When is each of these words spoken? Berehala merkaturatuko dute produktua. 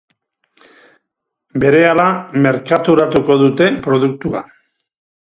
Berehala 1.65 2.07
merkaturatuko 2.49 3.39
dute 3.47 3.73
produktua. 3.89 4.47